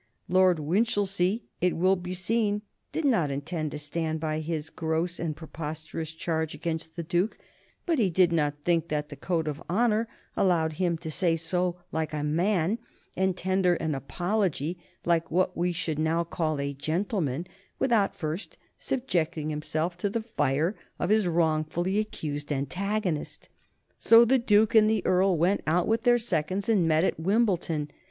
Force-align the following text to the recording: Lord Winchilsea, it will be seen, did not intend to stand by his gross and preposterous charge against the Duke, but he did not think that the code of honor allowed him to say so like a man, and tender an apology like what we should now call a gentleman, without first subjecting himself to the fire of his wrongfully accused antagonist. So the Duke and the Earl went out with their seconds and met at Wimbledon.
Lord 0.27 0.57
Winchilsea, 0.57 1.41
it 1.61 1.77
will 1.77 1.95
be 1.95 2.15
seen, 2.15 2.63
did 2.91 3.05
not 3.05 3.29
intend 3.29 3.69
to 3.69 3.77
stand 3.77 4.19
by 4.19 4.39
his 4.39 4.71
gross 4.71 5.19
and 5.19 5.35
preposterous 5.35 6.11
charge 6.11 6.55
against 6.55 6.95
the 6.95 7.03
Duke, 7.03 7.37
but 7.85 7.99
he 7.99 8.09
did 8.09 8.31
not 8.31 8.55
think 8.65 8.87
that 8.87 9.09
the 9.09 9.15
code 9.15 9.47
of 9.47 9.61
honor 9.69 10.07
allowed 10.35 10.73
him 10.73 10.97
to 10.97 11.11
say 11.11 11.35
so 11.35 11.75
like 11.91 12.13
a 12.15 12.23
man, 12.23 12.79
and 13.15 13.37
tender 13.37 13.75
an 13.75 13.93
apology 13.93 14.79
like 15.05 15.29
what 15.29 15.55
we 15.55 15.71
should 15.71 15.99
now 15.99 16.23
call 16.23 16.59
a 16.59 16.73
gentleman, 16.73 17.45
without 17.77 18.15
first 18.15 18.57
subjecting 18.79 19.51
himself 19.51 19.95
to 19.99 20.09
the 20.09 20.23
fire 20.23 20.75
of 20.97 21.11
his 21.11 21.27
wrongfully 21.27 21.99
accused 21.99 22.51
antagonist. 22.51 23.49
So 23.99 24.25
the 24.25 24.39
Duke 24.39 24.73
and 24.73 24.89
the 24.89 25.05
Earl 25.05 25.37
went 25.37 25.61
out 25.67 25.87
with 25.87 26.01
their 26.05 26.17
seconds 26.17 26.67
and 26.67 26.87
met 26.87 27.03
at 27.03 27.19
Wimbledon. 27.19 27.91